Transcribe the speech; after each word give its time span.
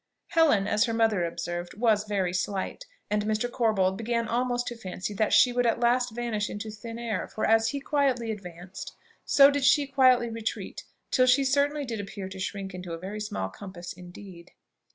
Helen, 0.29 0.65
as 0.67 0.85
her 0.85 0.95
mother 0.95 1.23
observed, 1.23 1.75
was 1.75 2.05
"very 2.05 2.33
slight," 2.33 2.87
and 3.11 3.23
Mr. 3.23 3.47
Corbold 3.51 3.97
began 3.97 4.27
almost 4.27 4.65
to 4.65 4.75
fancy 4.75 5.13
that 5.13 5.31
she 5.31 5.53
would 5.53 5.67
at 5.67 5.79
last 5.79 6.09
vanish 6.15 6.49
into 6.49 6.71
thin 6.71 6.97
air, 6.97 7.27
for, 7.27 7.45
as 7.45 7.69
he 7.69 7.79
quietly 7.79 8.31
advanced, 8.31 8.95
so 9.25 9.51
did 9.51 9.63
she 9.63 9.85
quietly 9.85 10.27
retreat 10.31 10.85
till 11.11 11.27
she 11.27 11.43
certainly 11.43 11.85
did 11.85 11.99
appear 11.99 12.27
to 12.29 12.39
shrink 12.39 12.73
into 12.73 12.93
a 12.93 12.97
very 12.97 13.21
small 13.21 13.49
compass 13.49 13.93
indeed. 13.93 14.49